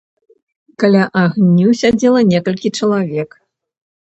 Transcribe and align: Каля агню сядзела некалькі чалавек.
Каля 0.83 1.03
агню 1.23 1.69
сядзела 1.81 2.21
некалькі 2.33 2.73
чалавек. 2.81 3.29